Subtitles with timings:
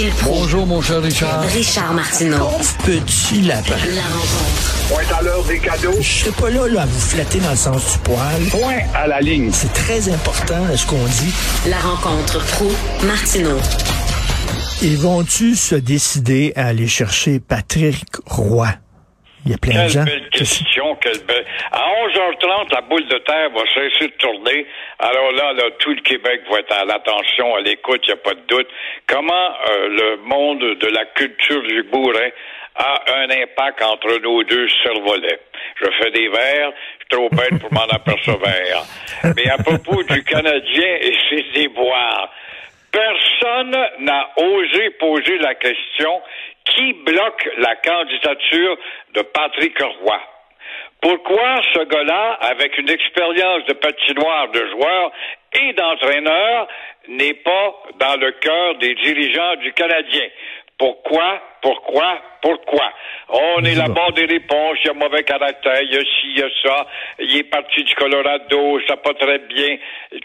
[0.00, 0.40] Gilles Proulx.
[0.40, 1.42] Bonjour, mon cher Richard.
[1.42, 2.48] Richard Martineau.
[2.86, 3.76] Petit lapin.
[3.94, 4.88] La rencontre.
[4.88, 5.92] Point à l'heure des cadeaux.
[6.00, 8.42] Je serai pas là, là à vous flatter dans le sens du poil.
[8.50, 9.50] Point à la ligne.
[9.52, 11.34] C'est très important ce qu'on dit.
[11.68, 12.70] La rencontre pro
[13.06, 13.58] martineau
[14.80, 18.68] Ils vont-tu se décider à aller chercher Patrick Roy?
[19.46, 20.04] Il y a plein Quelle de gens.
[20.04, 21.46] belle question, quelle belle.
[21.72, 24.66] À 11h30, la boule de terre va cesser de tourner.
[24.98, 28.22] Alors là, là, tout le Québec va être à l'attention, à l'écoute, il n'y a
[28.22, 28.68] pas de doute.
[29.06, 29.32] Comment
[29.70, 32.28] euh, le monde de la culture du bourrin
[32.76, 35.40] a un impact entre nos deux cerveaux-lets.
[35.80, 38.84] Je fais des vers, je suis trop bête pour m'en apercevoir.
[39.36, 42.30] Mais à propos du Canadien et ses déboires,
[42.92, 46.22] personne n'a osé poser la question
[46.64, 48.76] qui bloque la candidature
[49.14, 50.20] de Patrick Roy.
[51.00, 55.12] Pourquoi ce gars-là, avec une expérience de patinoire de joueur
[55.54, 56.68] et d'entraîneur,
[57.08, 60.28] n'est pas dans le cœur des dirigeants du Canadien?
[60.80, 61.42] Pourquoi?
[61.60, 62.22] Pourquoi?
[62.40, 62.90] Pourquoi?
[63.28, 66.38] On est là-bas des réponses, il y a mauvais caractère, il y a ci, il
[66.38, 66.86] y a ça,
[67.18, 69.76] il est parti du Colorado, ça pas très bien.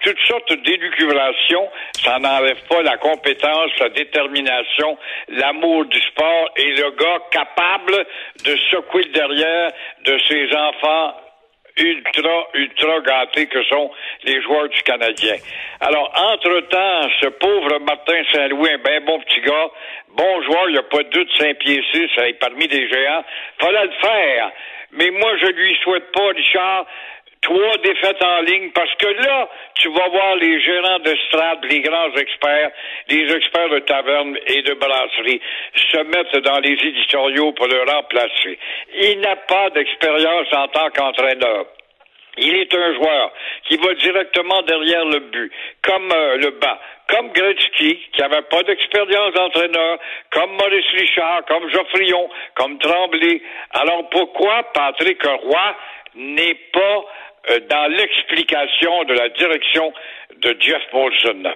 [0.01, 1.69] Toutes sortes d'élucubrations,
[2.01, 8.05] ça n'enlève pas la compétence, la détermination, l'amour du sport et le gars capable
[8.45, 9.71] de secouer le derrière
[10.05, 11.15] de ses enfants
[11.77, 13.91] ultra, ultra gâtés que sont
[14.23, 15.35] les joueurs du Canadien.
[15.81, 19.69] Alors, entre-temps, ce pauvre Martin Saint-Louis, un bien bon petit gars,
[20.09, 22.87] bon joueur, il n'y a pas de doute, 5 pieds 6, il est parmi des
[22.87, 23.25] géants,
[23.59, 24.51] fallait le faire.
[24.91, 26.85] Mais moi, je lui souhaite pas, Richard,
[27.45, 31.79] trois défaites en ligne parce que là, tu vas voir les gérants de strade, les
[31.81, 32.71] grands experts,
[33.09, 35.41] les experts de taverne et de brasserie
[35.91, 38.57] se mettre dans les éditoriaux pour le remplacer.
[38.99, 41.65] Il n'a pas d'expérience en tant qu'entraîneur.
[42.37, 43.31] Il est un joueur
[43.67, 45.51] qui va directement derrière le but,
[45.83, 46.79] comme euh, le bas,
[47.09, 49.99] comme Gretzky, qui n'avait pas d'expérience d'entraîneur,
[50.31, 53.41] comme Maurice Richard, comme Geoffrion, comme Tremblay.
[53.71, 55.75] Alors pourquoi Patrick Roy
[56.15, 57.05] n'est pas
[57.49, 59.93] euh, dans l'explication de la direction
[60.41, 61.55] de Jeff Molson?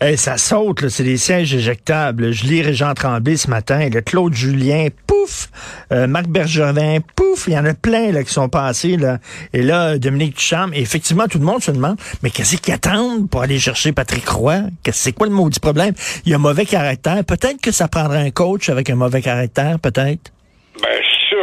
[0.00, 2.32] Hey, ça saute, c'est des sièges éjectables.
[2.32, 5.48] Je lis Régent Tremblay ce matin, le Claude Julien, pouf,
[5.92, 8.96] euh, Marc Bergevin, pouf, il y en a plein là, qui sont passés.
[8.96, 9.18] Là.
[9.52, 13.30] Et là, Dominique Duchamp, et effectivement, tout le monde se demande, mais qu'est-ce qu'ils attendent
[13.30, 14.62] pour aller chercher Patrick Roy?
[14.90, 15.94] C'est quoi le maudit problème?
[16.24, 17.24] Il y a un mauvais caractère.
[17.24, 20.32] Peut-être que ça prendrait un coach avec un mauvais caractère, peut-être?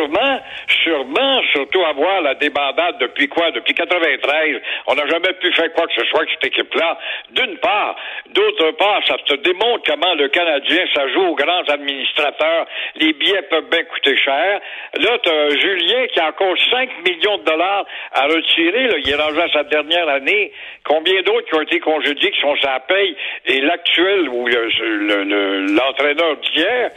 [0.06, 0.40] Sûrement,
[0.84, 3.50] sûrement, surtout avoir la débandade depuis quoi?
[3.52, 4.62] Depuis 93.
[4.88, 6.98] On n'a jamais pu faire quoi que ce soit avec cette équipe-là.
[7.32, 7.96] D'une part.
[8.30, 12.68] D'autre part, ça te démontre comment le Canadien, ça joue aux grands administrateurs.
[12.98, 14.60] Les billets peuvent bien coûter cher.
[15.00, 18.88] Là, t'as Julien qui a encore 5 millions de dollars à retirer.
[18.88, 18.96] Là.
[19.04, 20.52] Il est rendu à sa dernière année.
[20.84, 23.16] Combien d'autres qui ont été congédiés, qui sont sa paye?
[23.48, 24.68] Et l'actuel, ou le-
[25.08, 26.92] le- le- l'entraîneur d'hier,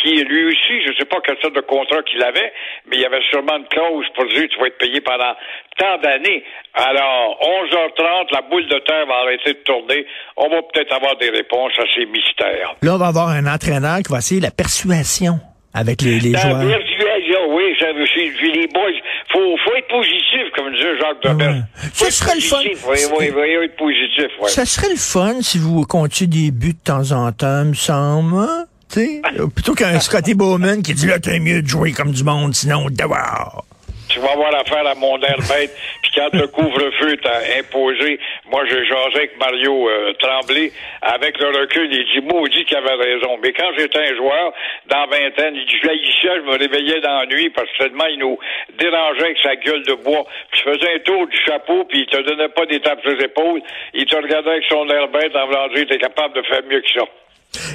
[0.00, 2.52] qui lui aussi, je ne sais pas quel sorte de contrat qu'il avait,
[2.86, 5.34] mais il y avait sûrement une clause pour dire tu vas être payé pendant
[5.76, 6.42] tant d'années.
[6.74, 10.06] Alors, 11h30, la boule de terre va arrêter de tourner.
[10.36, 12.74] On va peut-être avoir des réponses à ces mystères.
[12.82, 15.38] Là, on va avoir un entraîneur qui va essayer la persuasion
[15.76, 16.60] avec les, les La joueurs.
[16.60, 18.92] persuasion, oui, ça veut dire, puis les boys,
[19.32, 21.50] faut, faut être positif, comme disait Jacques Dobert.
[21.50, 21.60] Ouais.
[21.86, 22.58] Être serait le fun.
[22.62, 24.50] Oui, oui, oui, être positif, oui.
[24.50, 28.46] Ça serait le fun si vous comptiez des buts de temps en temps, me semble.
[28.94, 29.20] Tu
[29.52, 32.86] plutôt qu'un Scotty Bowman qui dit là, t'es mieux de jouer comme du monde, sinon
[32.90, 33.64] d'avoir.
[34.08, 35.74] tu vas avoir affaire à mon air bête.
[36.00, 38.20] Puis quand le couvre-feu t'a imposé,
[38.52, 40.70] moi j'ai jasé avec Mario euh, Tremblay,
[41.02, 43.36] avec le recul, il dit maudit qu'il avait raison.
[43.42, 44.52] Mais quand j'étais un joueur,
[44.86, 48.06] dans vingtaine, il dit je haïssais, je me réveillais dans la nuit parce que tellement
[48.06, 48.38] il nous
[48.78, 50.24] dérangeait avec sa gueule de bois.
[50.52, 53.24] Je faisais un tour du chapeau, puis il te donnait pas des tapes sur les
[53.24, 53.60] épaules.
[53.92, 56.80] Il te regardait avec son air bête en voulant dire t'es capable de faire mieux
[56.80, 57.04] que ça.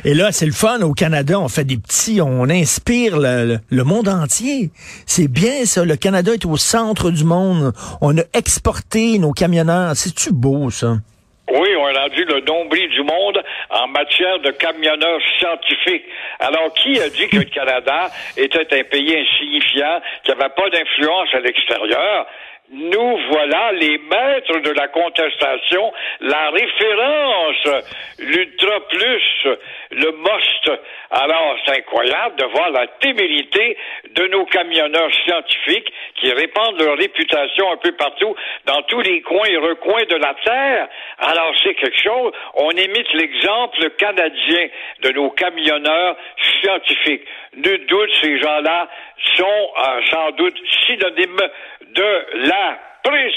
[0.05, 0.81] Et là, c'est le fun.
[0.81, 4.71] Au Canada, on fait des petits, on inspire le, monde entier.
[5.05, 5.85] C'est bien ça.
[5.85, 7.73] Le Canada est au centre du monde.
[8.01, 9.95] On a exporté nos camionneurs.
[9.95, 10.97] C'est-tu beau, ça?
[11.51, 13.41] Oui, on a rendu le nombril du monde
[13.71, 16.05] en matière de camionneurs scientifiques.
[16.39, 21.29] Alors, qui a dit que le Canada était un pays insignifiant, qui n'avait pas d'influence
[21.33, 22.27] à l'extérieur?
[22.71, 27.83] Nous voilà les maîtres de la contestation, la référence,
[28.19, 29.47] l'ultra plus,
[29.91, 30.71] le most.
[31.09, 33.75] Alors, c'est incroyable de voir la témérité
[34.11, 38.35] de nos camionneurs scientifiques qui répandent leur réputation un peu partout,
[38.65, 40.87] dans tous les coins et recoins de la Terre.
[41.17, 42.31] Alors, c'est quelque chose.
[42.53, 44.67] On imite l'exemple canadien
[45.01, 46.15] de nos camionneurs
[46.61, 47.25] scientifiques.
[47.55, 48.87] Nul doute, ces gens-là
[49.35, 50.55] sont euh, sans doute
[50.85, 51.49] synonymes
[51.95, 52.88] de la acá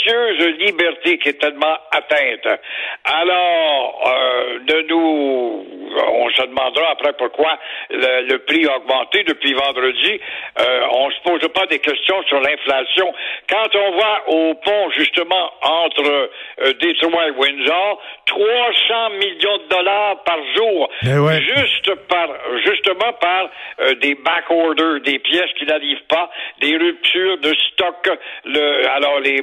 [0.03, 2.61] précieuse liberté qui est tellement atteinte.
[3.05, 5.67] Alors, euh, de nous,
[6.15, 7.59] on se demandera après pourquoi
[7.91, 10.21] le, le prix a augmenté depuis vendredi.
[10.61, 13.13] Euh, on se pose pas des questions sur l'inflation.
[13.49, 20.23] Quand on va au pont, justement, entre euh, Détroit et Windsor, 300 millions de dollars
[20.25, 21.43] par jour, Ben ouais.
[21.43, 22.29] juste par,
[22.65, 23.51] justement par
[23.81, 28.09] euh, des back orders, des pièces qui n'arrivent pas, des ruptures de stock.
[28.45, 29.43] Le, alors, les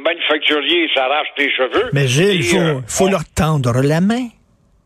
[1.37, 1.89] les cheveux.
[1.93, 4.27] Mais Gilles, il Et, euh, faut, faut leur tendre la main.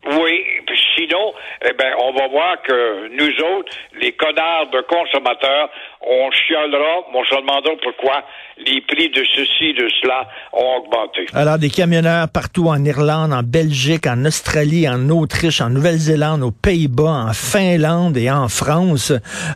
[0.06, 1.32] Oui, puis sinon,
[1.64, 5.70] eh ben, on va voir que nous autres, les connards de consommateurs,
[6.02, 8.22] on chiolera, mais on se demandera pourquoi
[8.58, 11.26] les prix de ceci, de cela ont augmenté.
[11.32, 16.52] Alors, des camionneurs partout en Irlande, en Belgique, en Australie, en Autriche, en Nouvelle-Zélande, aux
[16.52, 19.12] Pays-Bas, en Finlande et en France.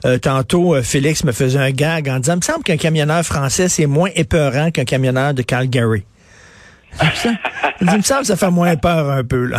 [0.07, 3.23] Euh, tantôt, euh, Félix me faisait un gag en disant, il me semble qu'un camionneur
[3.23, 6.05] français, c'est moins épeurant qu'un camionneur de Calgary.
[7.81, 9.59] Il me semble que ça fait moins peur un peu, là.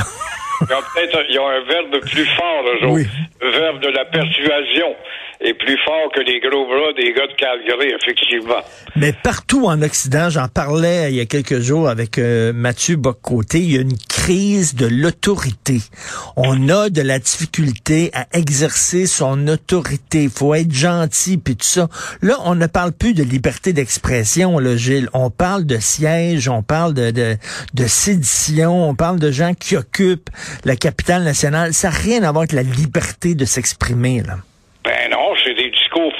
[0.61, 2.87] Ils ont peut-être ils ont un verbe plus fort, autres.
[2.89, 3.07] Oui.
[3.41, 4.95] Le verbe de la persuasion
[5.41, 8.61] est plus fort que les gros bras des gars de Calgary, effectivement.
[8.95, 13.59] Mais partout en Occident, j'en parlais il y a quelques jours avec euh, Mathieu Boccoté,
[13.59, 15.79] il y a une crise de l'autorité.
[16.35, 20.23] On a de la difficulté à exercer son autorité.
[20.23, 21.87] Il faut être gentil, puis tout ça.
[22.21, 25.09] Là, on ne parle plus de liberté d'expression, là, Gilles.
[25.13, 27.37] On parle de siège, on parle de, de,
[27.73, 30.29] de sédition, on parle de gens qui occupent
[30.65, 31.73] la capitale nationale.
[31.73, 34.37] Ça n'a rien à voir avec la liberté de s'exprimer, là.
[34.83, 35.18] Ben non,
[35.49, 36.13] c'est des discours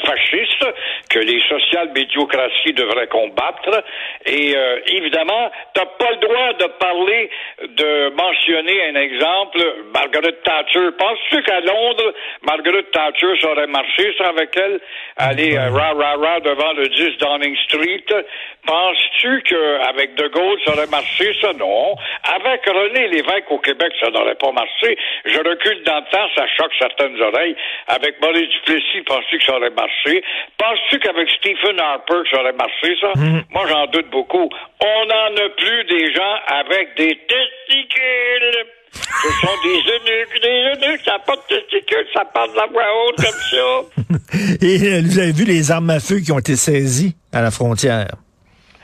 [1.09, 3.83] que les social médiocraties devraient combattre.
[4.25, 7.29] Et euh, évidemment, t'as pas le droit de parler,
[7.63, 9.59] de mentionner un exemple,
[9.93, 10.91] Margaret Thatcher.
[10.97, 12.13] Penses-tu qu'à Londres,
[12.43, 14.79] Margaret Thatcher ça aurait marché ça avec elle,
[15.17, 18.05] aller euh, ra ra ra devant le 10 Downing Street?
[18.65, 21.33] Penses-tu qu'avec De Gaulle ça aurait marché?
[21.41, 21.53] Ça?
[21.53, 21.95] Non.
[22.35, 24.97] Avec René Lévesque au Québec, ça n'aurait pas marché.
[25.25, 27.55] Je recule dans le temps, ça choque certaines oreilles.
[27.87, 29.98] Avec Maurice Duplessis, penses-tu que ça aurait marché?
[30.57, 33.11] Penses-tu qu'avec Stephen Harper, ça aurait marché, ça?
[33.51, 34.49] Moi, j'en doute beaucoup.
[34.81, 38.65] On n'en a plus des gens avec des testicules.
[38.91, 42.67] Ce sont des eunuques, des eunuques, ça n'a pas de testicules, ça parle de la
[42.67, 44.25] voix haute comme ça.
[44.65, 47.51] Et euh, vous avez vu les armes à feu qui ont été saisies à la
[47.51, 48.07] frontière?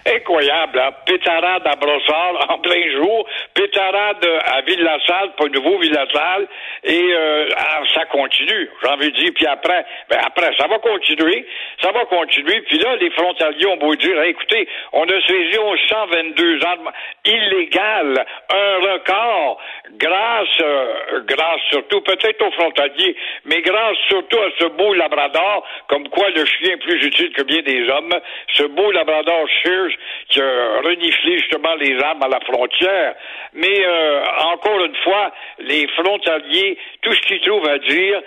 [0.08, 0.92] Incroyable, hein?
[1.06, 6.48] Pétarade à Brossard en plein jour, pétarade à Ville-la-Salle, pas nouveau Ville-la-Salle,
[6.84, 10.78] et euh, ah, ça continue, j'ai envie de dire, puis après, ben après, ça va
[10.78, 11.48] continuer,
[11.82, 15.58] ça va continuer, puis là, les frontaliers ont beau dire, écoutez, on a saisi
[15.90, 16.92] 122 armes
[17.26, 19.60] illégales, un record,
[19.98, 23.16] grâce, euh, grâce surtout, peut-être aux frontaliers,
[23.46, 27.42] mais grâce surtout à ce beau labrador, comme quoi le chien est plus utile que
[27.42, 28.14] bien des hommes,
[28.54, 29.95] ce beau labrador Shears
[30.30, 33.16] qui a reniflé justement les armes à la frontière.
[33.54, 38.22] Mais euh, encore une fois, les frontaliers, tout ce qu'ils trouvent à dire,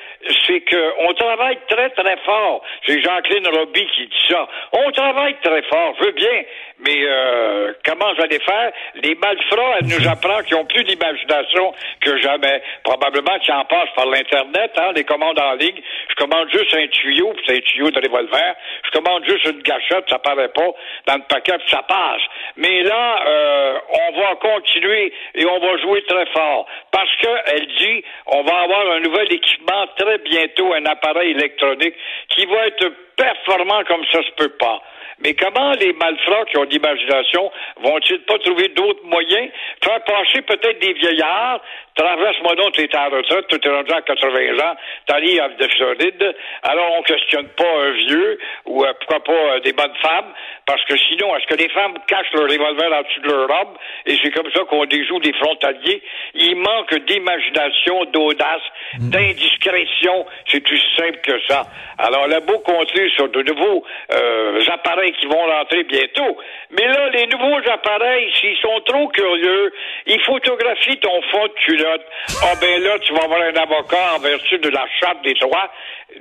[0.47, 2.63] c'est qu'on travaille très très fort.
[2.87, 4.49] C'est Jacqueline Roby qui dit ça.
[4.73, 6.43] On travaille très fort, je veux bien,
[6.81, 8.73] mais euh, comment j'allais faire?
[9.03, 12.63] Les malfrats, elle nous apprend qu'ils ont plus d'imagination que jamais.
[12.85, 15.81] Probablement qu'ils en passent par l'Internet, hein, les commandes en ligne.
[16.09, 18.55] Je commande juste un tuyau, puis c'est un tuyau de revolver.
[18.85, 20.71] Je commande juste une gâchette, ça paraît pas
[21.07, 22.23] dans le paquet, ça passe.
[22.57, 26.67] Mais là, euh, on va continuer et on va jouer très fort.
[26.91, 31.95] Parce que elle dit, on va avoir un nouvel équipement très bientôt, un appareil électronique
[32.31, 34.83] qui va être performant comme ça se peut pas.
[35.21, 37.51] Mais comment les malfrats qui ont de l'imagination
[37.83, 39.51] vont-ils pas trouver d'autres moyens?
[39.83, 41.61] Faire passer peut-être des vieillards,
[41.97, 46.37] traverse-moi donc, t'es à la retraite, tu es rendu à 80 ans, t'arrives de Floride,
[46.63, 50.33] alors on questionne pas un vieux, ou euh, pourquoi pas euh, des bonnes femmes,
[50.65, 53.77] parce que sinon, est-ce que les femmes cachent leur revolver en dessous de leur robe,
[54.07, 56.03] et c'est comme ça qu'on déjoue des frontaliers?
[56.35, 58.63] Il manque d'imagination, d'audace,
[58.99, 61.67] d'indiscrétion, c'est plus simple que ça.
[61.99, 66.37] Alors, le beau compter sur de nouveaux euh, appareils qui vont rentrer bientôt.
[66.71, 69.73] Mais là, les nouveaux appareils, s'ils sont trop curieux,
[70.07, 72.07] ils photographient ton fond de culotte.
[72.43, 75.71] Ah ben là, tu vas avoir un avocat en vertu de la charte des droits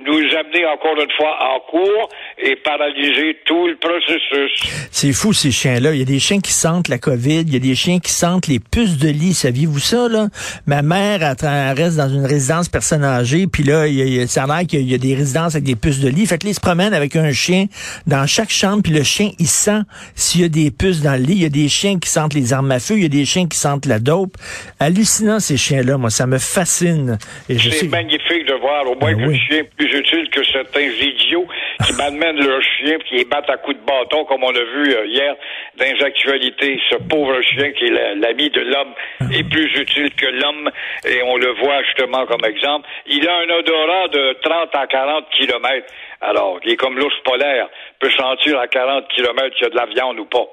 [0.00, 4.88] nous amener encore une fois en cours et paralyser tout le processus.
[4.90, 5.92] C'est fou ces chiens-là.
[5.92, 8.12] Il y a des chiens qui sentent la COVID, il y a des chiens qui
[8.12, 9.34] sentent les puces de lit.
[9.34, 10.28] Saviez-vous ça, là?
[10.66, 14.44] Ma mère, elle reste dans une résidence personne âgée, puis là, il y a, ça
[14.44, 16.26] a l'air qu'il y a des résidences avec des puces de lit.
[16.26, 17.66] Fait que là, ils se promènent avec un chien
[18.06, 19.80] dans chaque chambre, puis le chien, il sent
[20.14, 21.34] s'il y a des puces dans le lit.
[21.34, 23.24] Il y a des chiens qui sentent les armes à feu, il y a des
[23.24, 24.36] chiens qui sentent la dope.
[24.80, 25.98] Hallucinant, ces chiens-là.
[25.98, 27.18] Moi, ça me fascine.
[27.48, 29.40] C'est magnifique de voir au moins ben que oui.
[29.48, 31.46] le chien plus utile que certains idiots
[31.84, 34.94] qui m'amènent leur chien qui les battent à coups de bâton, comme on a vu
[34.94, 35.34] euh, hier
[35.78, 36.80] dans les actualités.
[36.90, 38.94] Ce pauvre chien qui est l'ami de l'homme
[39.32, 40.70] est plus utile que l'homme,
[41.06, 42.88] et on le voit justement comme exemple.
[43.06, 45.86] Il a un odorat de 30 à 40 kilomètres.
[46.20, 47.68] Alors, il est comme l'ours polaire,
[48.00, 50.46] peut sentir à 40 kilomètres qu'il y a de la viande ou pas.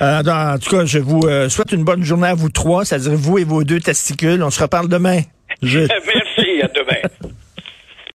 [0.00, 3.12] Euh, en tout cas, je vous euh, souhaite une bonne journée à vous trois, c'est-à-dire
[3.14, 4.42] vous et vos deux testicules.
[4.44, 5.20] On se reparle demain.
[5.60, 5.80] Je...
[6.06, 7.27] Merci, à demain.